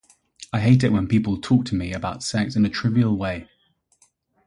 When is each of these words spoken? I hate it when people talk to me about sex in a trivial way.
I 0.51 0.59
hate 0.61 0.83
it 0.83 0.91
when 0.91 1.07
people 1.07 1.37
talk 1.39 1.65
to 1.65 1.75
me 1.75 1.93
about 1.93 2.23
sex 2.23 2.55
in 2.55 2.65
a 2.65 2.69
trivial 2.69 3.15
way. 3.19 3.47